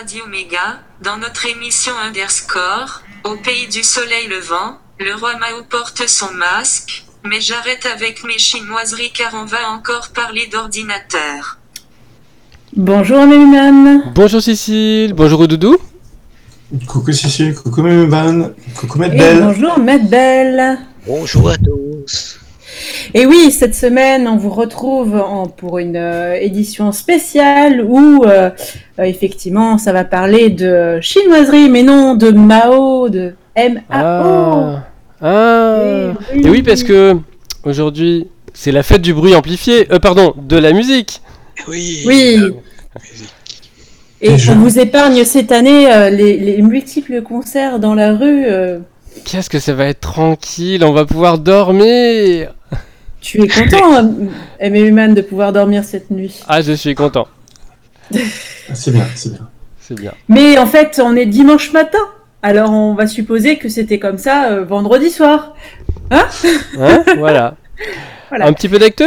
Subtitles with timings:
[0.00, 6.06] Radio Méga, dans notre émission Underscore, au pays du soleil levant, le roi Mao porte
[6.08, 11.58] son masque, mais j'arrête avec mes chinoiseries car on va encore parler d'ordinateur.
[12.74, 14.10] Bonjour Méluman.
[14.14, 15.76] Bonjour Cécile, bonjour Doudou.
[16.86, 19.40] Coucou Cécile, coucou Méluman, coucou Maître Et Belle.
[19.42, 20.78] bonjour Maître Belle.
[21.06, 22.39] Bonjour à tous.
[23.14, 28.50] Et oui, cette semaine, on vous retrouve en- pour une euh, édition spéciale où, euh,
[28.98, 33.82] euh, effectivement, ça va parler de chinoiserie, mais non de Mao, de M-A-O.
[33.90, 34.84] Ah,
[35.22, 36.12] ah.
[36.34, 37.16] Et oui, parce que
[37.64, 41.20] aujourd'hui, c'est la fête du bruit amplifié, euh, pardon, de la musique.
[41.68, 42.02] Oui.
[42.06, 42.38] Oui.
[44.22, 48.14] Et Et je- on vous épargne cette année euh, les, les multiples concerts dans la
[48.14, 48.44] rue.
[49.24, 52.54] Qu'est-ce que ça va être tranquille, on va pouvoir dormir.
[53.20, 54.08] tu es content,
[54.58, 56.40] Aimé Human, de pouvoir dormir cette nuit.
[56.48, 57.28] Ah, je suis content,
[58.74, 59.48] C'est bien, c'est bien.
[59.80, 60.12] c'est bien.
[60.28, 61.98] Mais en fait, on est dimanche matin.
[62.42, 65.54] Alors on va supposer que c'était comme ça euh, vendredi soir.
[66.10, 66.26] Hein
[67.18, 67.54] Voilà.
[68.30, 68.46] Voilà.
[68.46, 69.04] Un petit peu d'actu?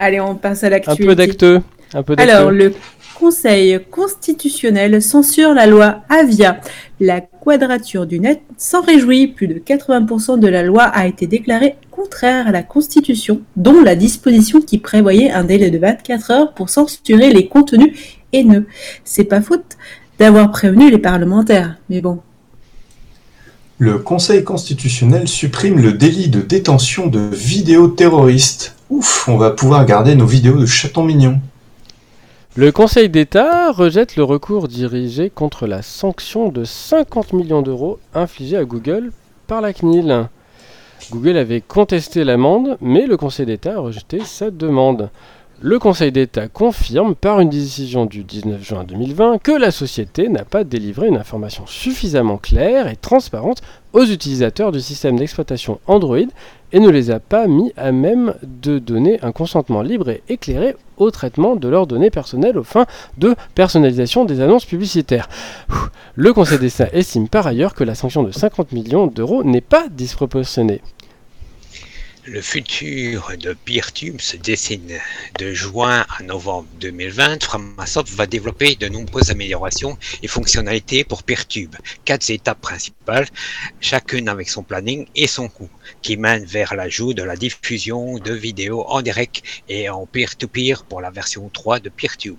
[0.00, 1.06] Allez, on passe à Un l'actualité.
[1.06, 1.58] peu d'actu.
[1.94, 2.30] Un peu d'actu.
[2.32, 2.74] Alors, le
[3.18, 6.60] Conseil constitutionnel censure la loi Avia.
[7.00, 9.26] La quadrature du net s'en réjouit.
[9.26, 13.96] Plus de 80% de la loi a été déclarée contraire à la Constitution, dont la
[13.96, 17.92] disposition qui prévoyait un délai de 24 heures pour censurer les contenus
[18.32, 18.66] haineux.
[19.04, 19.76] C'est pas faute
[20.20, 22.20] d'avoir prévenu les parlementaires, mais bon.
[23.78, 28.76] Le Conseil constitutionnel supprime le délit de détention de vidéos terroristes.
[28.90, 31.40] Ouf, on va pouvoir garder nos vidéos de chatons mignons.
[32.58, 38.56] Le Conseil d'État rejette le recours dirigé contre la sanction de 50 millions d'euros infligée
[38.56, 39.12] à Google
[39.46, 40.26] par la CNIL.
[41.12, 45.08] Google avait contesté l'amende, mais le Conseil d'État a rejeté sa demande.
[45.60, 50.44] Le Conseil d'État confirme par une décision du 19 juin 2020 que la société n'a
[50.44, 56.26] pas délivré une information suffisamment claire et transparente aux utilisateurs du système d'exploitation Android
[56.72, 60.76] et ne les a pas mis à même de donner un consentement libre et éclairé
[60.96, 62.86] au traitement de leurs données personnelles aux fins
[63.16, 65.28] de personnalisation des annonces publicitaires.
[66.14, 69.86] Le Conseil d'État estime par ailleurs que la sanction de 50 millions d'euros n'est pas
[69.88, 70.82] disproportionnée.
[72.30, 74.98] Le futur de Peertube se dessine.
[75.38, 81.74] De juin à novembre 2020, Framasoft va développer de nombreuses améliorations et fonctionnalités pour Peertube.
[82.04, 83.26] Quatre étapes principales,
[83.80, 85.70] chacune avec son planning et son coût,
[86.02, 91.00] qui mènent vers l'ajout de la diffusion de vidéos en direct et en peer-to-peer pour
[91.00, 92.36] la version 3 de Peertube.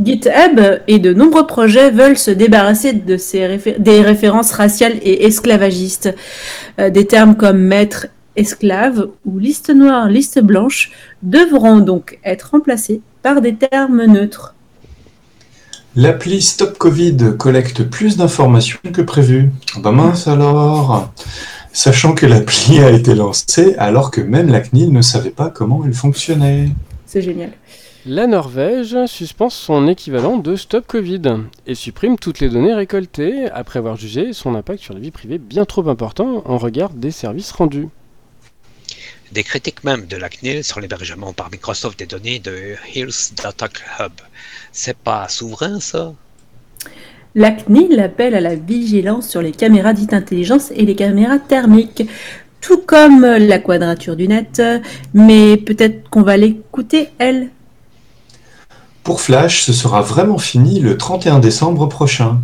[0.00, 6.14] GitHub et de nombreux projets veulent se débarrasser de des références raciales et esclavagistes.
[6.78, 8.06] Euh, des termes comme maître,
[8.36, 10.90] esclave ou liste noire, liste blanche
[11.22, 14.54] devront donc être remplacés par des termes neutres.
[15.94, 19.50] L'appli Stop Covid collecte plus d'informations que prévu.
[19.78, 21.12] Bah mince alors
[21.74, 25.84] Sachant que l'appli a été lancée alors que même la CNIL ne savait pas comment
[25.84, 26.68] elle fonctionnait.
[27.06, 27.50] C'est génial.
[28.04, 31.22] La Norvège suspend son équivalent de Stop Covid
[31.66, 35.38] et supprime toutes les données récoltées après avoir jugé son impact sur la vie privée
[35.38, 37.88] bien trop important en regard des services rendus.
[39.32, 43.66] Des critiques même de la CNIL sur l'hébergement par Microsoft des données de Hills Data
[43.98, 44.12] Hub.
[44.72, 46.12] C'est pas souverain ça?
[47.34, 52.06] La CNIL appelle à la vigilance sur les caméras dites intelligence et les caméras thermiques,
[52.60, 54.60] tout comme la quadrature du net,
[55.14, 57.48] mais peut-être qu'on va l'écouter, elle.
[59.02, 62.42] Pour Flash, ce sera vraiment fini le 31 décembre prochain.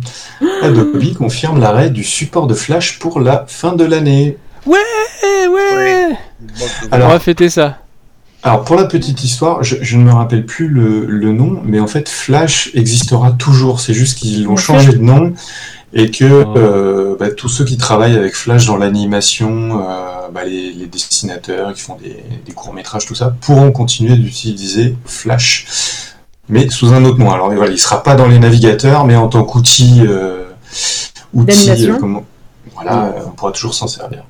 [0.63, 4.37] Adobe confirme l'arrêt du support de Flash pour la fin de l'année.
[4.65, 6.28] Eh ouais On
[6.91, 7.77] Alors, va fêter ça.
[8.41, 11.81] Alors pour la petite histoire, je, je ne me rappelle plus le, le nom, mais
[11.81, 13.81] en fait Flash existera toujours.
[13.81, 15.33] C'est juste qu'ils l'ont changé de nom
[15.91, 16.57] et que Oh.
[16.57, 21.73] euh, bah, tous ceux qui travaillent avec Flash dans l'animation, euh, bah, les, les dessinateurs
[21.73, 25.65] qui font des, des courts métrages, tout ça, pourront continuer d'utiliser Flash,
[26.47, 27.31] mais sous un autre nom.
[27.31, 30.45] Alors voilà, il sera pas dans les navigateurs, mais en tant qu'outil, euh,
[31.33, 31.97] outil, D'animation.
[31.99, 32.25] comment-
[32.73, 34.23] voilà, euh, on pourra toujours s'en servir.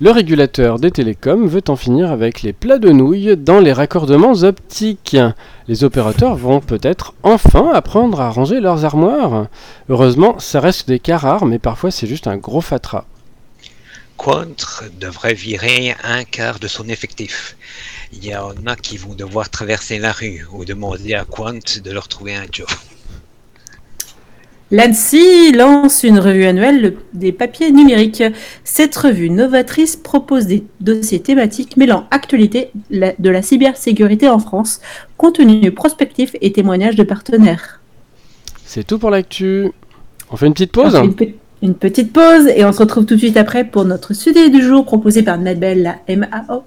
[0.00, 4.32] Le régulateur des télécoms veut en finir avec les plats de nouilles dans les raccordements
[4.42, 5.16] optiques.
[5.68, 9.46] Les opérateurs vont peut-être enfin apprendre à ranger leurs armoires.
[9.88, 13.04] Heureusement, ça reste des cas rares, mais parfois c'est juste un gros fatras.
[14.16, 14.56] Quant
[14.98, 17.56] devrait virer un quart de son effectif.
[18.12, 21.90] Il y en a qui vont devoir traverser la rue ou demander à Quant de
[21.92, 22.66] leur trouver un job.
[24.70, 28.22] L'ANSI lance une revue annuelle le- des papiers numériques.
[28.64, 34.80] Cette revue novatrice propose des dossiers thématiques mêlant actualité de la cybersécurité en France,
[35.16, 37.80] contenu prospectif et témoignages de partenaires.
[38.64, 39.70] C'est tout pour l'actu.
[40.30, 43.14] On fait une petite pause une, pe- une petite pause et on se retrouve tout
[43.14, 46.64] de suite après pour notre sujet du jour proposé par Nadbel, la MAO.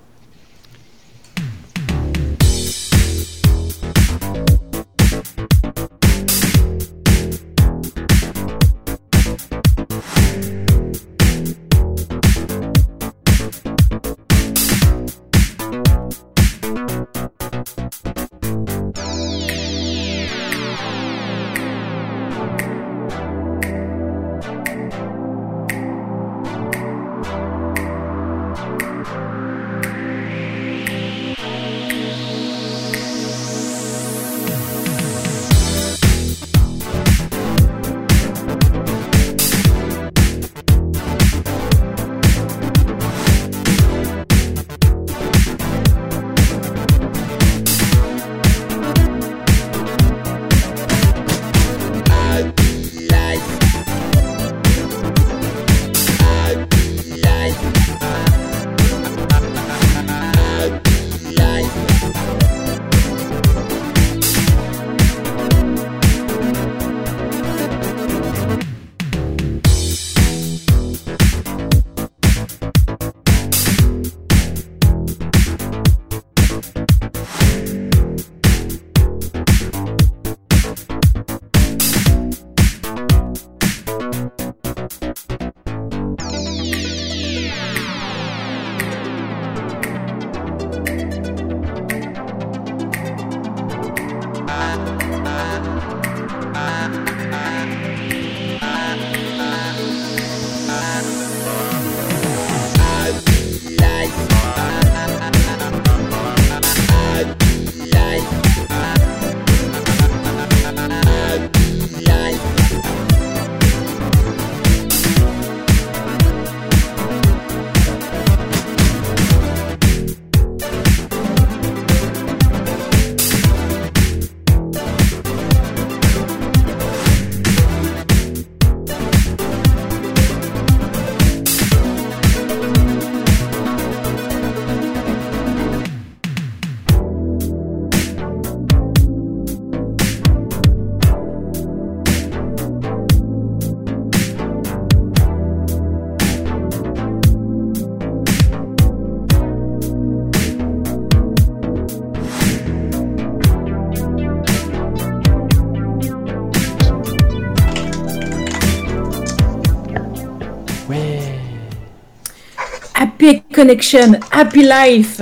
[163.00, 165.22] Happy Connection, Happy Life.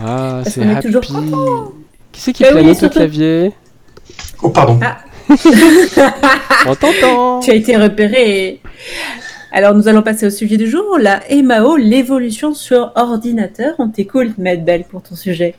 [0.00, 0.86] Ah, c'est happy.
[0.86, 1.02] toujours.
[2.12, 3.52] Qui c'est qui Bah oui, pianote au surtout- clavier
[4.42, 4.78] Oh, pardon.
[4.82, 4.98] Ah.
[6.66, 8.60] On t'entend Tu as été repéré.
[9.52, 13.74] Alors nous allons passer au sujet du jour, la MAO, l'évolution sur ordinateur.
[13.78, 15.54] On t'écoute, Medbel, pour ton sujet.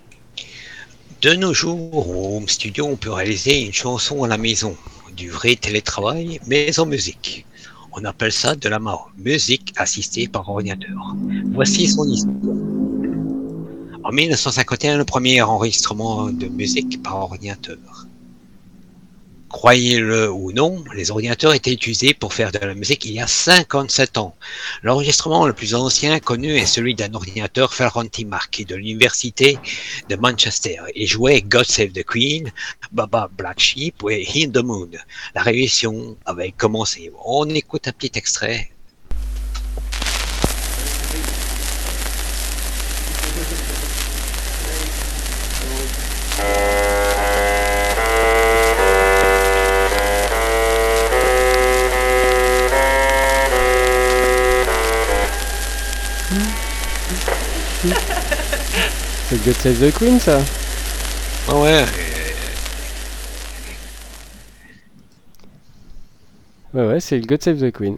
[1.21, 4.75] De nos jours, au home studio, on peut réaliser une chanson à la maison,
[5.15, 7.45] du vrai télétravail, mais en musique.
[7.93, 8.79] On appelle ça de la
[9.17, 11.15] musique assistée par ordinateur.
[11.53, 12.55] Voici son histoire.
[14.03, 18.07] En 1951, le premier enregistrement de musique par ordinateur.
[19.51, 23.27] Croyez-le ou non, les ordinateurs étaient utilisés pour faire de la musique il y a
[23.27, 24.35] 57 ans.
[24.81, 29.59] L'enregistrement le plus ancien connu est celui d'un ordinateur Ferranti Mark de l'université
[30.07, 32.51] de Manchester et jouait God Save the Queen,
[32.93, 34.89] Baba Black Sheep et In the Moon.
[35.35, 37.11] La révision avait commencé.
[37.25, 38.71] On écoute un petit extrait.
[59.31, 60.39] C'est God Save the Queen, ça
[61.47, 61.85] Ah ouais,
[66.73, 67.97] Ouais, ouais, c'est le God Save the Queen.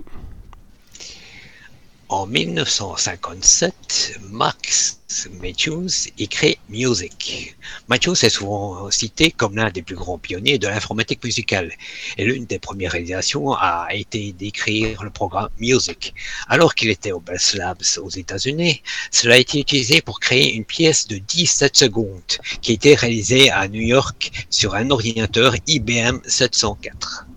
[2.24, 4.98] En 1957, Max
[5.42, 7.58] Matthews écrit Music.
[7.90, 11.74] Matthews est souvent cité comme l'un des plus grands pionniers de l'informatique musicale,
[12.18, 16.14] et l'une des premières réalisations a été d'écrire le programme Music.
[16.48, 20.64] Alors qu'il était au Bell Labs aux États-Unis, cela a été utilisé pour créer une
[20.64, 22.22] pièce de 17 secondes
[22.62, 27.28] qui a été réalisée à New York sur un ordinateur IBM 704.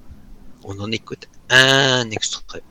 [0.63, 2.63] On en écoute un extrait.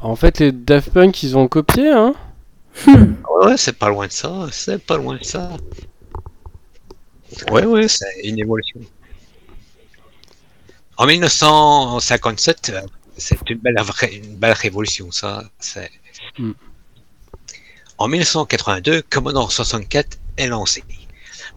[0.00, 2.14] En fait, les Daft Punk, ils ont copié, hein
[2.86, 5.50] Ouais, c'est pas loin de ça, c'est pas loin de ça.
[7.50, 8.80] Ouais, ouais, c'est une évolution.
[10.96, 12.80] En 1957, euh,
[13.16, 15.44] c'est une belle, vraie- une belle révolution, ça.
[15.58, 15.90] c'est-
[16.38, 16.52] Mm.
[17.98, 20.84] En 1982, Commodore 64 est lancé.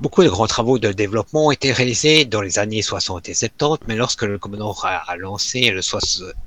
[0.02, 3.86] Beaucoup de grands travaux de développement ont été réalisés dans les années 60 et 70,
[3.88, 6.00] mais lorsque le Commodore a, lancé le, soix-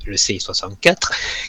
[0.07, 0.97] le CI64,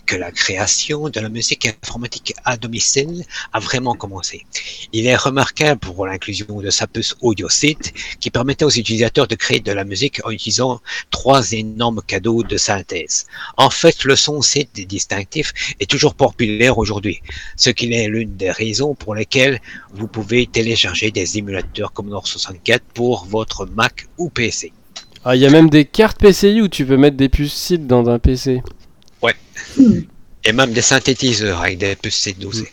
[0.05, 4.45] que la création de la musique informatique à domicile a vraiment commencé.
[4.93, 7.79] Il est remarquable pour l'inclusion de sa puce audio SID
[8.19, 12.57] qui permettait aux utilisateurs de créer de la musique en utilisant trois énormes cadeaux de
[12.57, 13.25] synthèse.
[13.57, 17.23] En fait, le son SID distinctif est toujours populaire aujourd'hui,
[17.55, 19.59] ce qui est l'une des raisons pour lesquelles
[19.91, 24.71] vous pouvez télécharger des émulateurs Commodore 64 pour votre Mac ou PC.
[25.23, 27.87] Ah, il y a même des cartes PCI où tu peux mettre des puces SID
[27.87, 28.61] dans un PC.
[30.43, 32.65] et même des synthétiseurs avec des puces C12.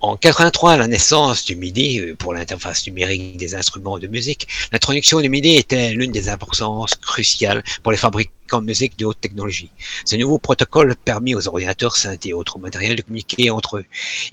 [0.00, 4.48] En 83, à la naissance du MIDI, euh, pour l'interface numérique des instruments de musique,
[4.72, 9.20] l'introduction du MIDI était l'une des importances cruciales pour les fabricants de musique de haute
[9.20, 9.70] technologie.
[10.04, 13.84] Ce nouveau protocole permet aux ordinateurs, synthés et autres matériels de communiquer entre eux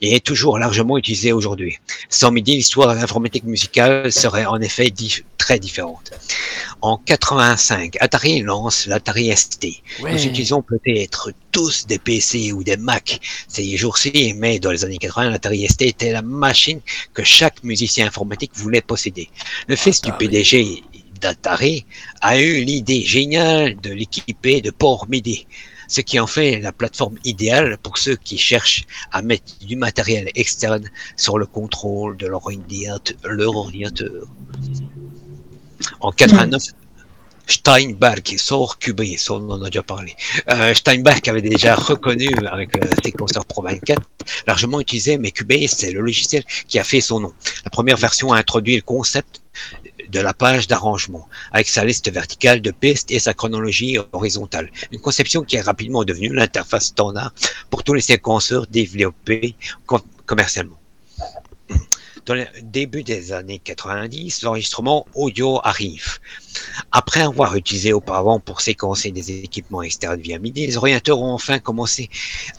[0.01, 1.77] et est toujours largement utilisé aujourd'hui.
[2.09, 4.91] Sans MIDI, l'histoire de l'informatique musicale serait en effet
[5.37, 6.11] très différente.
[6.81, 9.67] En 85, Atari lance l'Atari ST.
[10.01, 14.97] Nous utilisons peut-être tous des PC ou des Mac ces jours-ci, mais dans les années
[14.97, 16.81] 80, l'Atari ST était la machine
[17.13, 19.29] que chaque musicien informatique voulait posséder.
[19.67, 20.83] Le fils du PDG
[21.19, 21.85] d'Atari
[22.21, 25.47] a eu l'idée géniale de l'équiper de port MIDI,
[25.87, 30.29] ce qui en fait la plateforme idéale pour ceux qui cherchent à mettre du matériel
[30.35, 34.27] externe sur le contrôle de leur ordinateur.
[36.01, 36.63] En 89,
[37.49, 40.15] Steinberg sort Cubase, on en a déjà parlé.
[40.49, 43.99] Euh, Steinberg avait déjà reconnu avec le séquenceur Pro 24,
[44.45, 47.33] largement utilisé, mais Cubase, c'est le logiciel qui a fait son nom.
[47.65, 49.41] La première version a introduit le concept
[50.11, 54.71] de la page d'arrangement, avec sa liste verticale de pistes et sa chronologie horizontale.
[54.91, 57.33] Une conception qui est rapidement devenue l'interface standard
[57.69, 60.78] pour tous les séquenceurs développés com- commercialement.
[62.29, 66.19] Dans le début des années 90, l'enregistrement audio arrive.
[66.91, 71.57] Après avoir utilisé auparavant pour séquencer des équipements externes via MIDI, les ordinateurs ont enfin
[71.57, 72.07] commencé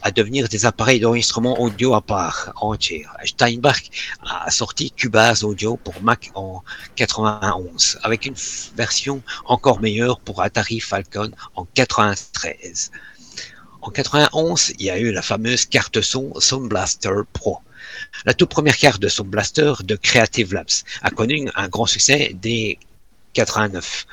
[0.02, 3.16] à devenir des appareils d'enregistrement audio à part entière.
[3.24, 3.80] Steinbach
[4.24, 6.64] a sorti Cubase Audio pour Mac en
[6.96, 8.34] 91, avec une
[8.74, 12.90] version encore meilleure pour Atari Falcon en 93.
[13.82, 17.60] En 91, il y a eu la fameuse carte son Sound Blaster Pro.
[18.24, 22.32] La toute première carte de Sound Blaster de Creative Labs a connu un grand succès
[22.34, 22.78] dès
[23.34, 24.06] 89.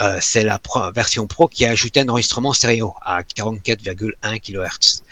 [0.00, 0.60] Euh, c'est la
[0.94, 5.02] version Pro qui a ajouté un enregistrement stéréo à 44,1 kHz.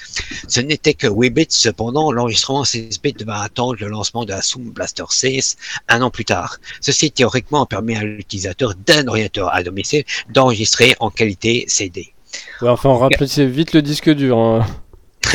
[0.46, 4.42] Ce n'était que 8 bits, cependant, l'enregistrement 16 bits va attendre le lancement de la
[4.42, 5.56] Sound Blaster 16
[5.88, 6.58] un an plus tard.
[6.80, 12.12] Ceci théoriquement permet à l'utilisateur d'un ordinateur à domicile d'enregistrer en qualité CD.
[12.60, 14.38] Enfin, on vite le disque dur.
[14.38, 14.66] hein.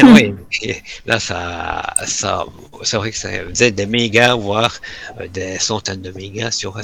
[0.03, 2.45] Oui, et là, ça, ça,
[2.83, 4.75] c'est vrai que ça faisait des mégas, voire
[5.19, 6.81] euh, des centaines de mégas sur euh,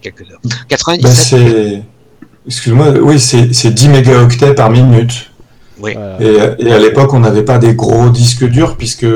[0.00, 0.40] quelques heures.
[0.44, 1.82] Bah, 97, c'est.
[2.46, 5.30] Excuse-moi, oui, c'est c'est 10 mégaoctets par minute.
[5.78, 5.94] oui.
[6.20, 9.06] Et à l'époque, on n'avait pas des gros disques durs, puisque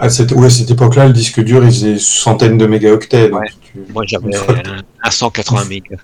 [0.00, 3.28] à cette, ouais, cette époque-là, le disque dur, il faisait centaines de mégaoctets.
[3.28, 3.46] Donc, Ouais.
[3.72, 5.96] tu- Moi, j'avais un, un 180 mégas.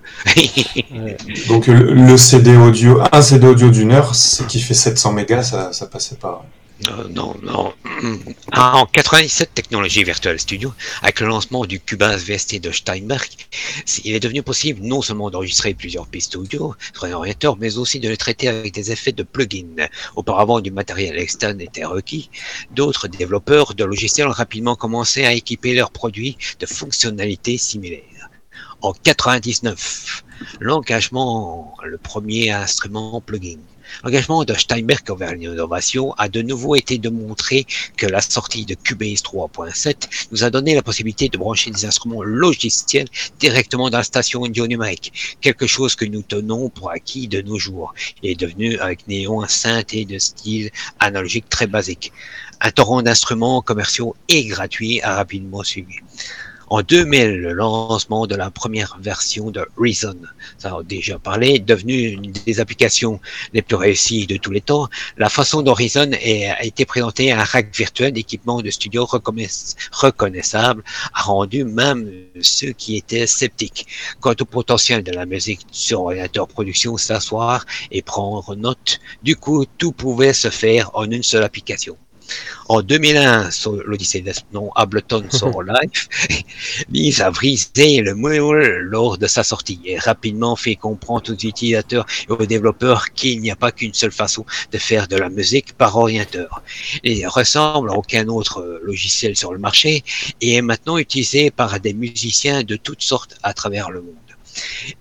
[1.49, 5.43] Donc le, le CD audio, un CD audio d'une heure, c'est qui fait 700 mégas,
[5.45, 6.45] ça, ça passait pas.
[6.85, 7.73] Euh, non, non.
[8.53, 13.29] Ah, En 97, Technologie Virtual Studio, avec le lancement du Cubase VST de Steinberg,
[14.05, 17.99] il est devenu possible non seulement d'enregistrer plusieurs pistes audio sur un ordinateur, mais aussi
[17.99, 19.89] de les traiter avec des effets de plugins.
[20.17, 22.31] Auparavant, du matériel externe était requis.
[22.71, 28.29] D'autres développeurs de logiciels ont rapidement commencé à équiper leurs produits de fonctionnalités similaires.
[28.83, 30.25] En 99,
[30.61, 33.59] l'engagement, le premier instrument plugin.
[34.05, 37.67] L'engagement de Steinberg envers l'innovation a de nouveau été de montrer
[37.97, 42.23] que la sortie de Cubase 3.7 nous a donné la possibilité de brancher des instruments
[42.23, 47.43] logiciels directement dans la station audio numérique, quelque chose que nous tenons pour acquis de
[47.43, 47.95] nos jours.
[48.23, 52.13] Il est devenu avec Néon un synthé de style analogique très basique.
[52.61, 55.97] Un torrent d'instruments commerciaux et gratuits a rapidement suivi.
[56.69, 60.17] En 2000, le lancement de la première version de Reason,
[60.59, 63.21] ça a déjà parlé, devenu une des applications
[63.53, 64.89] les plus réussies de tous les temps.
[65.17, 70.83] La façon dont Reason a été présenté un rack virtuel d'équipement de studio reconnaissable
[71.15, 73.87] a rendu même ceux qui étaient sceptiques
[74.19, 78.99] quant au potentiel de la musique sur ordinateur production s'asseoir et prendre note.
[79.23, 81.97] Du coup, tout pouvait se faire en une seule application.
[82.69, 86.09] En 2001, sur l'Odyssée non Ableton Solo Life,
[86.89, 92.07] mise à briser le moule lors de sa sortie et rapidement fait comprendre aux utilisateurs
[92.29, 95.75] et aux développeurs qu'il n'y a pas qu'une seule façon de faire de la musique
[95.75, 96.63] par ordinateur.
[97.05, 100.03] Il ressemble à aucun autre logiciel sur le marché
[100.41, 104.15] et est maintenant utilisé par des musiciens de toutes sortes à travers le monde.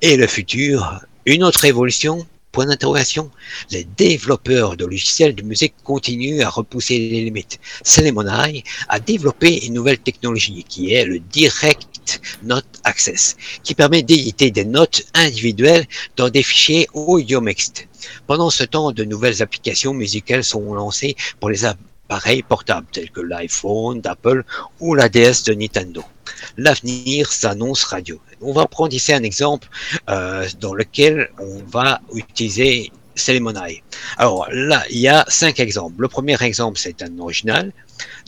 [0.01, 3.31] Et le futur, une autre évolution Point d'interrogation.
[3.69, 7.59] Les développeurs de logiciels de musique continuent à repousser les limites.
[7.83, 14.51] Celemoni a développé une nouvelle technologie qui est le Direct Note Access, qui permet d'éditer
[14.51, 17.89] des notes individuelles dans des fichiers audio mixtes.
[18.25, 21.65] Pendant ce temps, de nouvelles applications musicales sont lancées pour les
[22.07, 24.43] appareils portables tels que l'iPhone d'Apple
[24.79, 26.03] ou la DS de Nintendo.
[26.57, 28.19] L'avenir s'annonce radio.
[28.41, 29.67] On va prendre ici un exemple
[30.09, 33.81] euh, dans lequel on va utiliser Celemoni.
[34.17, 35.95] Alors là, il y a cinq exemples.
[36.01, 37.71] Le premier exemple, c'est un original.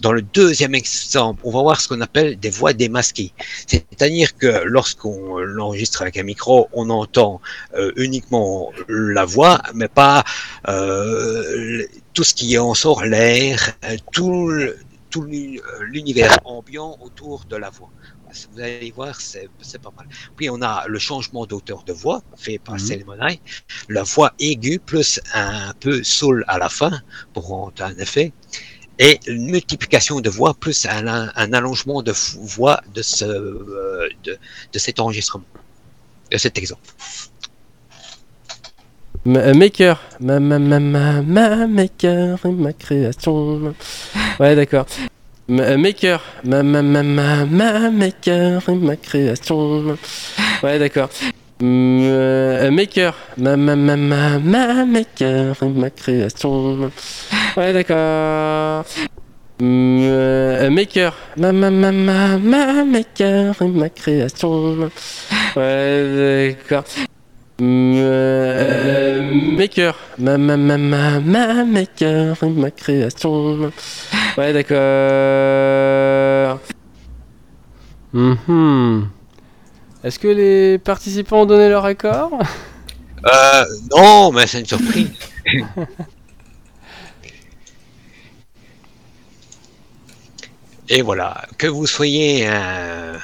[0.02, 3.34] Dans le deuxième exemple, on va voir ce qu'on appelle des voix démasquées.
[3.65, 7.41] C'est-à-dire que lorsqu'on l'enregistre avec un micro, on entend
[7.76, 10.23] euh, uniquement la voix, mais pas
[10.67, 14.52] euh, tout ce qui en sort, l'air, euh, tout,
[15.82, 17.89] l'univers ambiant autour de la voix.
[18.52, 19.50] Vous allez voir, c'est
[19.82, 20.06] pas mal.
[20.36, 22.80] Puis on a le changement d'auteur de voix fait par.
[22.80, 23.40] Selmonai,
[23.90, 27.02] la voix aiguë plus un peu soul à la fin
[27.34, 28.34] pour rendre un effet,
[29.00, 34.38] et une multiplication de voix plus un, un allongement de voix de, ce, euh, de,
[34.74, 35.46] de cet enregistrement,
[36.32, 36.82] de cet exemple.
[39.26, 43.74] Ma- euh, maker, ma, ma, ma, ma, ma maker, ma création.
[44.40, 44.86] Ouais, d'accord.
[45.50, 49.98] Ma- euh, maker, ma, ma, ma, ma, ma maker, ma création.
[50.62, 51.10] Ouais, d'accord.
[51.64, 56.92] Euh, maker, ma, ma, ma, ma, ma maker, ma création.
[57.56, 58.84] Ouais, d'accord.
[59.60, 64.90] Mm, euh, maker, ma, ma, ma, ma, ma maker, ma création.
[65.56, 66.84] Ouais, d'accord.
[67.60, 73.72] Euh, maker, ma, ma, ma, ma, ma maker, ma création.
[74.38, 74.78] Ouais, d'accord.
[78.13, 79.10] Mhm.
[80.04, 82.39] Est-ce que les participants ont donné leur accord?
[83.26, 83.65] Euh,
[83.96, 85.10] non, mais c'est une surprise.
[90.89, 93.20] Et voilà, que vous soyez un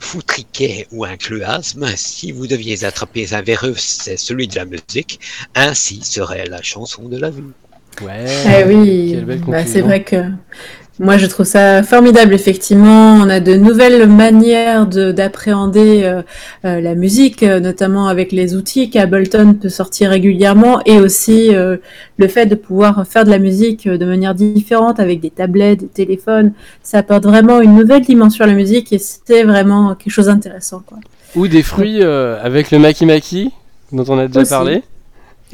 [0.00, 5.20] foutriquet ou un cloasme, si vous deviez attraper un véreux, c'est celui de la musique,
[5.54, 7.42] ainsi serait la chanson de la vie.
[8.02, 8.24] Ouais.
[8.46, 10.24] Eh oui, bah, c'est vrai que
[11.00, 13.14] moi je trouve ça formidable effectivement.
[13.14, 16.22] On a de nouvelles manières de- d'appréhender euh,
[16.66, 22.28] euh, la musique, euh, notamment avec les outils qu'Ableton peut sortir régulièrement et aussi le
[22.28, 26.52] fait de pouvoir faire de la musique de manière différente avec des tablettes, des téléphones.
[26.82, 30.82] Ça apporte vraiment une nouvelle dimension à la musique et c'est vraiment quelque chose d'intéressant.
[31.34, 33.50] Ou des fruits avec le maki maki,
[33.92, 34.50] dont on a déjà Aussi.
[34.50, 34.82] parlé.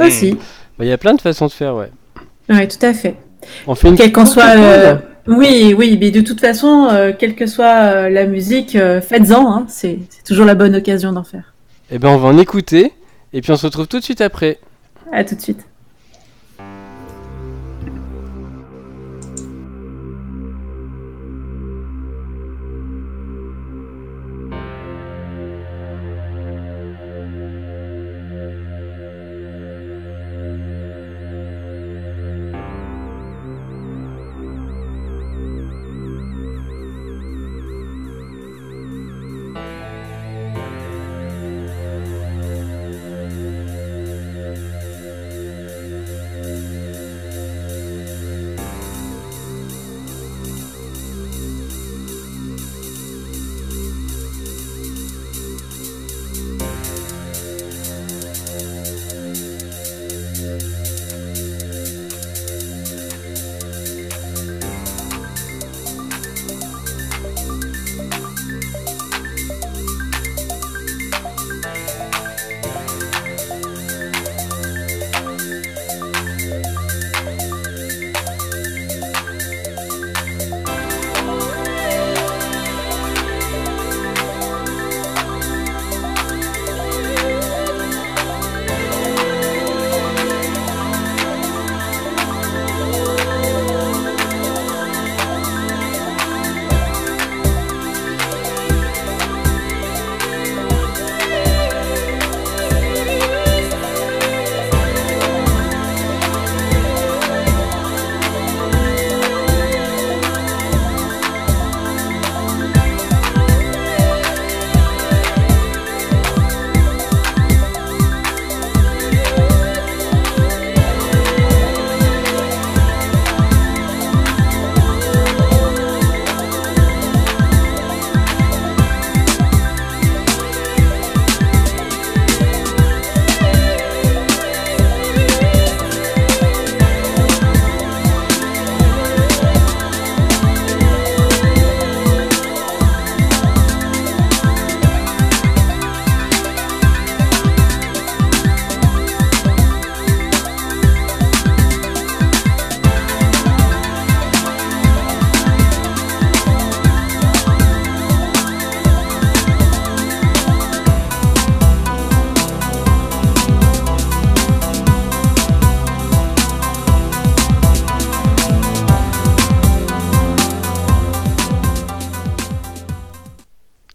[0.00, 0.32] Aussi,
[0.78, 1.90] Bah, Il y a plein de façons de faire, ouais.
[2.50, 3.14] oui, tout à fait.
[3.66, 4.42] On fait une Quelle qu'en soit,
[5.28, 9.52] oui, oui, mais de toute façon, euh, quelle que soit euh, la musique, euh, faites-en.
[9.52, 11.54] Hein, c'est c'est toujours la bonne occasion d'en faire.
[11.90, 12.92] Eh ben, on va en écouter,
[13.32, 14.58] et puis on se retrouve tout de suite après.
[15.12, 15.64] À tout de suite.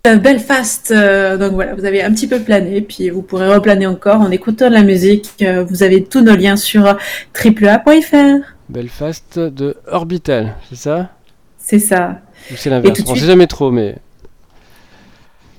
[0.04, 0.92] Belfast.
[0.92, 4.32] Euh, donc voilà, vous avez un petit peu plané, puis vous pourrez replaner encore en
[4.32, 5.30] écoutant de la musique.
[5.42, 6.98] Euh, vous avez tous nos liens sur
[7.34, 8.46] triplea.fr.
[8.70, 11.10] Belfast de Orbital, c'est ça?
[11.58, 12.20] C'est ça.
[12.52, 13.98] Ou c'est l'inverse On suite- sait jamais trop, mais.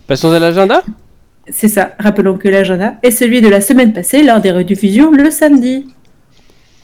[0.07, 0.83] Passons à l'agenda?
[1.48, 1.92] C'est ça.
[1.98, 5.87] Rappelons que l'agenda est celui de la semaine passée lors des rediffusions le samedi.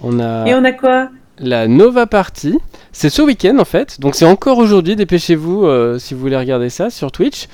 [0.00, 1.10] On a Et on a quoi?
[1.40, 2.58] La Nova Party.
[2.92, 4.96] C'est ce week-end en fait, donc c'est encore aujourd'hui.
[4.96, 7.48] Dépêchez-vous euh, si vous voulez regarder ça sur Twitch.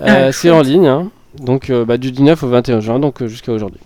[0.00, 1.10] Euh, Ah, c'est en ligne, hein.
[1.40, 3.80] donc euh, bah, du 19 au 21 juin, donc jusqu'à aujourd'hui.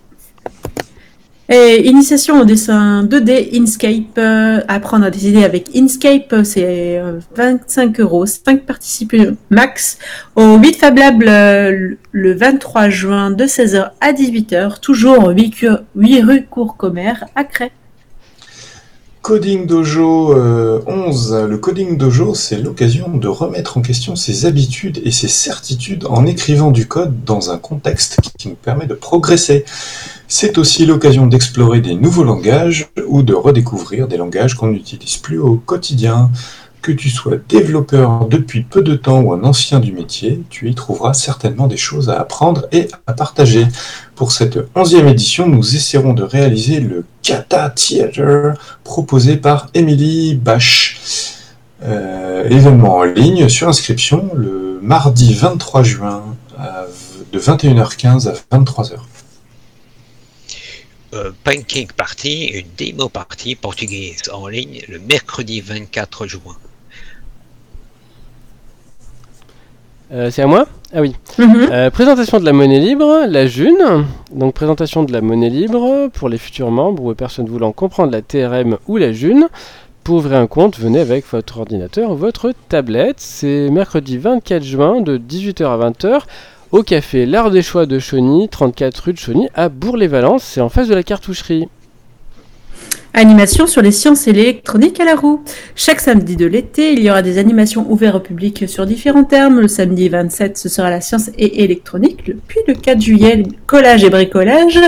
[1.49, 4.17] Et initiation au dessin 2D Inkscape.
[4.17, 9.97] euh, apprendre à dessiner avec Inkscape, euh, c'est euh, 25 euros, 5 participants max.
[10.35, 16.45] Au 8 Fab Lab le 23 juin de 16h à 18h, toujours 8, 8 rue
[16.49, 17.71] Courcommer à Cray.
[19.23, 21.45] Coding Dojo euh, 11.
[21.47, 26.25] Le Coding Dojo, c'est l'occasion de remettre en question ses habitudes et ses certitudes en
[26.25, 29.63] écrivant du code dans un contexte qui nous permet de progresser.
[30.27, 35.39] C'est aussi l'occasion d'explorer des nouveaux langages ou de redécouvrir des langages qu'on n'utilise plus
[35.39, 36.29] au quotidien.
[36.81, 40.75] Que tu sois développeur depuis peu de temps ou un ancien du métier, tu y
[40.75, 43.67] trouveras certainement des choses à apprendre et à partager.
[44.15, 50.95] Pour cette onzième édition, nous essaierons de réaliser le Kata Theater proposé par Émilie Bach.
[51.83, 56.23] Euh, événement en ligne sur inscription le mardi 23 juin
[56.57, 56.85] à
[57.33, 58.99] de 21h15 à 23h.
[61.13, 66.55] Euh, Pancake Party, une démo party portugaise en ligne le mercredi 24 juin.
[70.13, 70.67] Euh, c'est à moi?
[70.93, 71.15] Ah oui.
[71.39, 71.69] Mhm.
[71.71, 74.05] Euh, présentation de la monnaie libre, la June.
[74.31, 78.21] Donc présentation de la monnaie libre pour les futurs membres ou personnes voulant comprendre la
[78.21, 79.47] TRM ou la June.
[80.03, 83.19] Pour ouvrir un compte, venez avec votre ordinateur ou votre tablette.
[83.19, 86.21] C'est mercredi 24 juin de 18h à 20h
[86.71, 90.43] au café L'Art des Choix de Chauny, 34 rue de Chauny à Bourg-les-Valences.
[90.43, 91.67] C'est en face de la cartoucherie.
[93.15, 95.43] Animation sur les sciences et l'électronique à la roue.
[95.75, 99.59] Chaque samedi de l'été, il y aura des animations ouvertes au public sur différents termes.
[99.59, 102.27] Le samedi 27, ce sera la science et électronique.
[102.27, 104.79] Le- Puis le 4 juillet, collage et bricolage.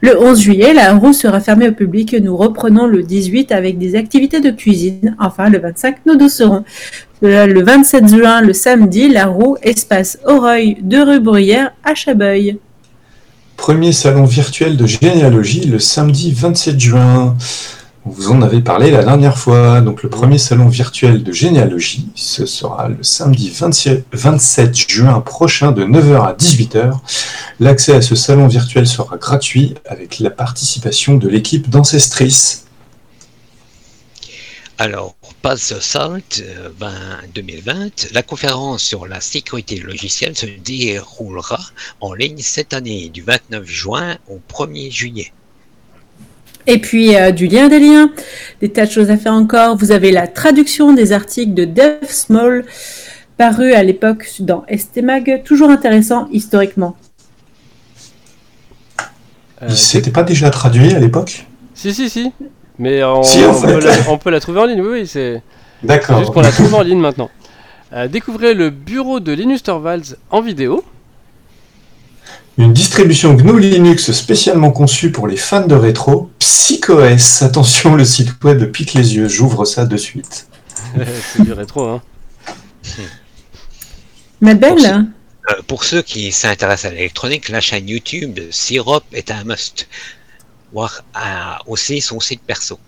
[0.00, 2.14] Le 11 juillet, la roue sera fermée au public.
[2.22, 5.16] Nous reprenons le 18 avec des activités de cuisine.
[5.18, 6.12] Enfin, le 25, nous.
[7.20, 12.58] Le le 27 juin, le samedi, la roue, espace Aureuil de rue Bruyère à Chabeuil.
[13.62, 17.36] Premier salon virtuel de généalogie le samedi 27 juin.
[18.04, 19.80] Vous en avait parlé la dernière fois.
[19.80, 25.70] Donc le premier salon virtuel de généalogie, ce sera le samedi 27 27 juin prochain
[25.70, 26.90] de 9h à 18h.
[27.60, 32.62] L'accès à ce salon virtuel sera gratuit avec la participation de l'équipe d'Ancestris.
[34.76, 36.90] Alors, Pass the Salt euh, 20
[37.34, 41.58] 2020, la conférence sur la sécurité logicielle se déroulera
[42.00, 45.32] en ligne cette année du 29 juin au 1er juillet.
[46.68, 48.12] Et puis euh, du lien des liens,
[48.60, 49.76] des tas de choses à faire encore.
[49.76, 52.64] Vous avez la traduction des articles de Dev Small
[53.36, 56.96] paru à l'époque dans STMag, toujours intéressant historiquement.
[59.60, 61.46] Euh, Il s'était pas déjà traduit à l'époque?
[61.74, 62.30] Si, si, si.
[62.82, 65.06] Mais on, Si, peut la, on peut la trouver en ligne, oui, oui.
[65.06, 65.40] C'est
[65.84, 66.18] D'accord.
[66.18, 67.30] juste qu'on la trouve en ligne maintenant.
[67.92, 70.82] Euh, découvrez le bureau de Linus Torvalds en vidéo.
[72.58, 77.42] Une distribution GNU Linux spécialement conçue pour les fans de rétro, PsychoS.
[77.42, 80.48] Attention, le site web pique les yeux, j'ouvre ça de suite.
[80.96, 82.02] c'est du rétro, hein.
[84.40, 84.88] Ma belle, Merci.
[84.88, 89.86] Euh, pour ceux qui s'intéressent à l'électronique, la chaîne YouTube Syrup est un must.
[90.72, 91.20] Voir euh,
[91.66, 92.78] aussi son site perso.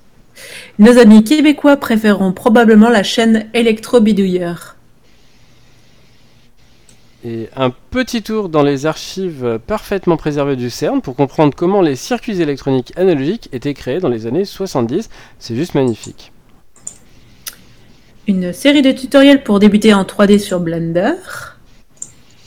[0.78, 4.76] nos amis québécois préféreront probablement la chaîne Electro Bidouilleur.
[7.26, 11.96] Et un petit tour dans les archives parfaitement préservées du CERN pour comprendre comment les
[11.96, 15.08] circuits électroniques analogiques étaient créés dans les années 70.
[15.38, 16.32] C'est juste magnifique.
[18.26, 21.14] Une série de tutoriels pour débuter en 3D sur Blender.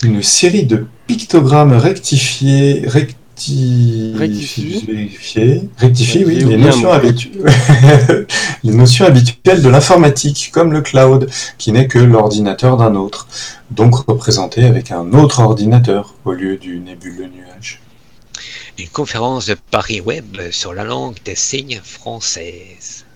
[0.04, 2.84] Une série de pictogrammes rectifiés,
[3.38, 4.14] recti...
[4.18, 4.84] Rectifiés.
[4.88, 7.32] rectifiés, rectifiés, oui, notions, habitu-
[8.64, 13.28] les notions habituelles de l'informatique, comme le cloud, qui n'est que l'ordinateur d'un autre,
[13.72, 17.82] donc représenté avec un autre ordinateur au lieu du nébuleux nuage.
[18.78, 23.07] Une conférence de Paris Web sur la langue des signes française.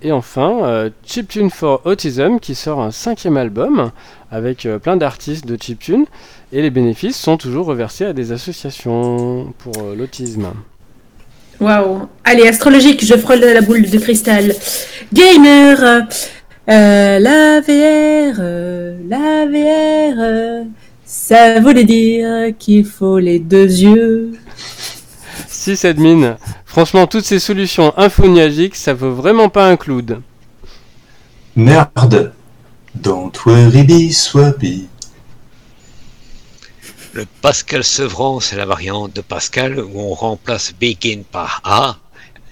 [0.00, 3.90] Et enfin, euh, Chiptune for Autism qui sort un cinquième album
[4.30, 6.04] avec euh, plein d'artistes de chiptune
[6.52, 10.52] et les bénéfices sont toujours reversés à des associations pour euh, l'autisme.
[11.60, 12.06] Waouh.
[12.22, 14.54] Allez, astrologique, je frôle la boule de cristal.
[15.12, 16.04] Gamer,
[16.68, 18.40] la VR,
[19.08, 20.64] la VR,
[21.04, 24.38] Ça voulait dire qu'il faut les deux yeux.
[25.98, 26.36] Mine.
[26.64, 30.22] Franchement, toutes ces solutions infoniagiques, ça vaut vraiment pas un cloud.
[31.56, 32.32] Merde.
[32.94, 34.88] Don't worry, be swappy.
[37.12, 41.96] Le Pascal Sevran, c'est la variante de Pascal où on remplace begin par A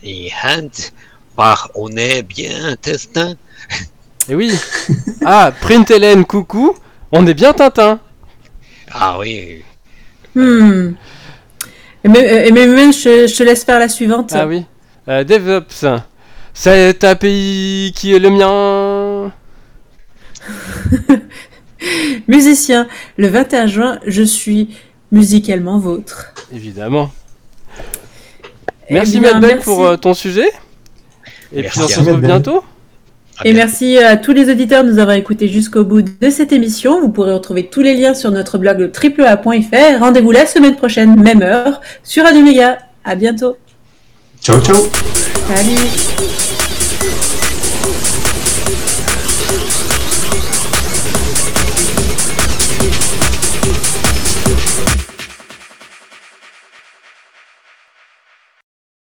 [0.02, 0.70] et hand
[1.36, 3.34] par on est bien intestin.
[4.28, 4.52] Et oui.
[5.24, 6.74] Ah, print Hélène, coucou.
[7.12, 8.00] On est bien Tintin.
[8.90, 9.62] Ah oui,
[10.34, 10.92] Hmm.
[12.06, 14.32] Et même, et même- même, je, je te laisse faire la suivante.
[14.34, 14.64] Ah oui.
[15.08, 15.84] Euh, DevOps.
[16.54, 19.32] C'est un pays qui est le mien.
[22.28, 24.76] Musicien, le 21 juin, je suis
[25.12, 26.32] musicalement vôtre.
[26.52, 27.10] Évidemment.
[28.88, 29.64] Eh Merci bien, Madbeck merci.
[29.64, 30.48] pour euh, ton sujet.
[31.52, 32.64] Et Merci puis on se retrouve bientôt.
[33.44, 37.00] Et merci à tous les auditeurs de nous avoir écoutés jusqu'au bout de cette émission.
[37.00, 40.00] Vous pourrez retrouver tous les liens sur notre blog triplea.fr.
[40.00, 42.78] Rendez-vous la semaine prochaine, même heure, sur Radio Méga.
[43.04, 43.56] À bientôt.
[44.40, 44.76] Ciao, ciao.
[45.48, 45.76] Salut.